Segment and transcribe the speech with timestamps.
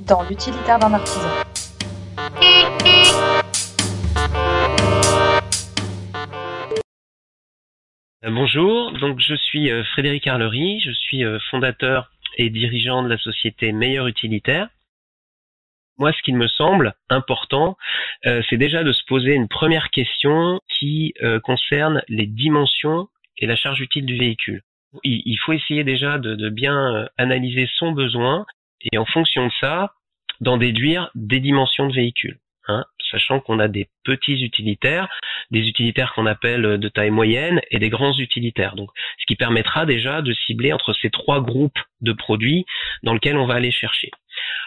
[0.00, 1.28] dans l'utilitaire d'un artisan.
[8.24, 13.08] Euh, bonjour, donc je suis euh, Frédéric Arlery, je suis euh, fondateur et dirigeant de
[13.08, 14.68] la société Meilleur Utilitaire.
[15.98, 17.78] Moi, ce qu'il me semble important,
[18.22, 23.08] c'est déjà de se poser une première question qui concerne les dimensions
[23.38, 24.60] et la charge utile du véhicule.
[25.04, 28.44] Il, faut essayer déjà de bien analyser son besoin
[28.92, 29.92] et en fonction de ça,
[30.40, 32.38] d'en déduire des dimensions de véhicule.
[32.68, 35.08] Hein, sachant qu'on a des petits utilitaires,
[35.52, 38.74] des utilitaires qu'on appelle de taille moyenne et des grands utilitaires.
[38.74, 42.66] Donc, ce qui permettra déjà de cibler entre ces trois groupes de produits
[43.04, 44.10] dans lesquels on va aller chercher.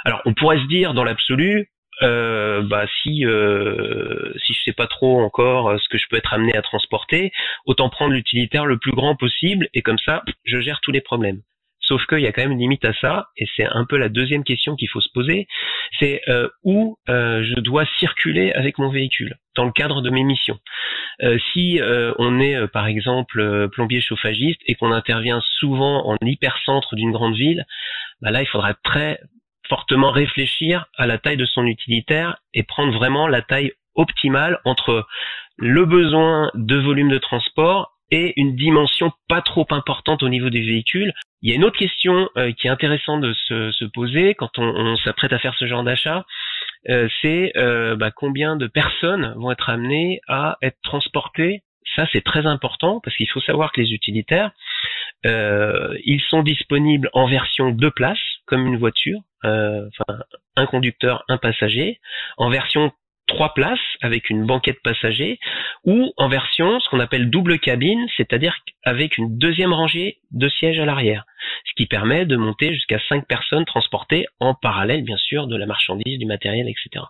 [0.06, 1.70] Alors, on pourrait se dire dans l'absolu,
[2.02, 6.34] euh, bah si euh, si je sais pas trop encore ce que je peux être
[6.34, 7.34] amené à transporter,
[7.66, 11.42] autant prendre l'utilitaire le plus grand possible et comme ça, je gère tous les problèmes.
[11.90, 14.10] Sauf qu'il y a quand même une limite à ça, et c'est un peu la
[14.10, 15.48] deuxième question qu'il faut se poser,
[16.00, 20.24] c'est euh, où euh, je dois circuler avec mon véhicule dans le cadre de mes
[20.24, 20.60] missions.
[21.24, 21.82] Euh, si
[22.20, 27.66] on est par exemple plombier chauffagiste et qu'on intervient souvent en hypercentre d'une grande ville,
[28.22, 29.20] bah là il faudra très
[29.68, 35.08] fortement réfléchir à la taille de son utilitaire et prendre vraiment la taille optimale entre
[35.58, 40.62] le besoin de volume de transport et une dimension pas trop importante au niveau des
[40.62, 41.14] véhicules.
[41.42, 44.98] Il y a une autre question euh, qui est intéressante de se, poser quand on,
[44.98, 46.26] s'apprête à faire ce genre d'achat,
[46.90, 51.62] euh, c'est euh, bah, combien de personnes vont être amenées à être transportées.
[51.96, 54.52] Ça, c'est très important parce qu'il faut savoir que les utilitaires,
[55.24, 60.20] ils sont disponibles en version deux places, comme une voiture, enfin
[60.56, 62.00] un conducteur, un passager,
[62.38, 62.92] en version
[63.30, 65.40] trois places avec une banquette passager
[65.86, 70.80] ou en version ce qu'on appelle double cabine, c'est-à-dire avec une deuxième rangée de sièges
[70.80, 71.26] à l'arrière,
[71.66, 75.66] ce qui permet de monter jusqu'à cinq personnes transportées en parallèle bien sûr de la
[75.66, 77.06] marchandise, du matériel, etc.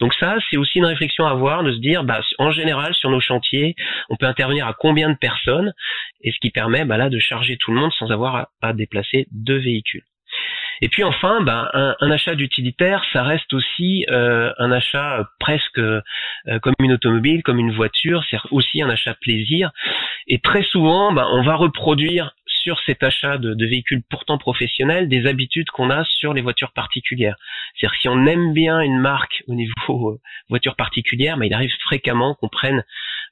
[0.00, 3.10] Donc ça c'est aussi une réflexion à avoir de se dire bah, en général sur
[3.10, 3.74] nos chantiers
[4.10, 5.72] on peut intervenir à combien de personnes
[6.20, 9.26] et ce qui permet bah, là de charger tout le monde sans avoir à déplacer
[9.30, 10.04] deux véhicules.
[10.80, 16.00] Et puis enfin, ben, un, achat d'utilitaire, ça reste aussi euh, un achat presque euh,
[16.62, 19.70] comme une automobile, comme une voiture, c'est aussi un achat plaisir.
[20.26, 22.32] Et très souvent, ben, on va reproduire
[22.62, 26.72] sur cet achat de, de, véhicules pourtant professionnels des habitudes qu'on a sur les voitures
[26.72, 27.36] particulières.
[27.74, 31.72] C'est-à-dire si on aime bien une marque au niveau euh, voiture particulière, ben, il arrive
[31.84, 32.84] fréquemment qu'on prenne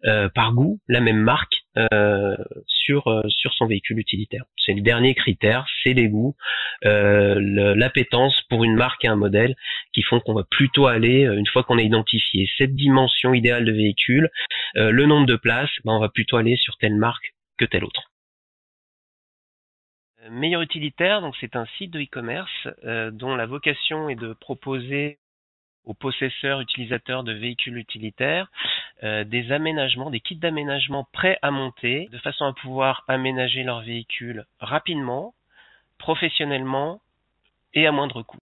[0.04, 4.44] euh, par goût la même marque euh, sur sur son véhicule utilitaire.
[4.56, 6.34] C'est le dernier critère, c'est les goûts,
[6.82, 9.54] l'appétence pour une marque et un modèle
[9.92, 13.72] qui font qu'on va plutôt aller une fois qu'on a identifié cette dimension idéale de
[13.72, 14.30] véhicule,
[14.74, 18.10] le nombre de places, ben, on va plutôt aller sur telle marque que telle autre.
[20.22, 24.32] Euh, Meilleur utilitaire, donc c'est un site de e-commerce euh, dont la vocation est de
[24.32, 25.18] proposer
[25.84, 28.50] aux possesseurs utilisateurs de véhicules utilitaires
[29.04, 33.80] euh, des aménagements, des kits d'aménagement prêts à monter, de façon à pouvoir aménager leur
[33.82, 35.34] véhicule rapidement,
[35.98, 37.00] professionnellement
[37.74, 38.38] et à moindre coût.